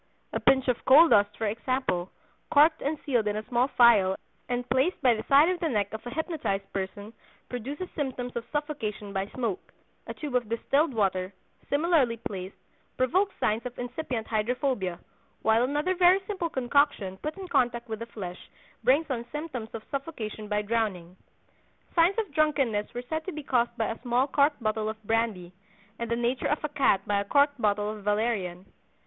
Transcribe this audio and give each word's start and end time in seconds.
A 0.33 0.39
pinch 0.39 0.67
of 0.67 0.83
coal 0.85 1.09
dust, 1.09 1.37
for 1.37 1.45
example, 1.45 2.11
corked 2.49 2.81
and 2.81 2.97
sealed 3.05 3.27
in 3.27 3.35
a 3.35 3.45
small 3.49 3.67
phial 3.67 4.15
and 4.49 4.67
placed 4.67 4.99
by 5.03 5.13
the 5.13 5.21
side 5.29 5.47
of 5.47 5.59
the 5.59 5.69
neck 5.69 5.93
of 5.93 6.03
a 6.07 6.09
hypnotized 6.09 6.73
person, 6.73 7.13
produces 7.49 7.87
symptoms 7.95 8.35
of 8.35 8.43
suffocation 8.51 9.13
by 9.13 9.27
smoke; 9.27 9.71
a 10.07 10.13
tube 10.15 10.33
of 10.33 10.49
distilled 10.49 10.91
water, 10.91 11.31
similarly 11.69 12.17
placed, 12.17 12.55
provokes 12.97 13.35
signs 13.39 13.63
of 13.63 13.77
incipient 13.77 14.25
hydrophobia; 14.25 14.97
while 15.43 15.61
another 15.61 15.93
very 15.93 16.19
simple 16.25 16.49
concoction 16.49 17.17
put 17.17 17.37
in 17.37 17.47
contact 17.47 17.87
with 17.87 17.99
the 17.99 18.07
flesh 18.07 18.49
brings 18.83 19.07
on 19.11 19.23
symptoms 19.31 19.69
of 19.75 19.83
suffocation 19.91 20.47
by 20.47 20.63
drowning." 20.63 21.15
Signs 21.93 22.17
of 22.17 22.33
drunkenness 22.33 22.91
were 22.95 23.03
said 23.03 23.23
to 23.25 23.31
be 23.31 23.43
caused 23.43 23.77
by 23.77 23.85
a 23.91 24.01
small 24.01 24.25
corked 24.25 24.63
bottle 24.63 24.89
of 24.89 25.03
brandy, 25.03 25.53
and 25.99 26.09
the 26.09 26.15
nature 26.15 26.47
of 26.47 26.63
a 26.63 26.69
cat 26.69 27.01
by 27.05 27.19
a 27.19 27.23
corked 27.25 27.61
bottle 27.61 27.91
of 27.91 28.03
valerian. 28.03 28.65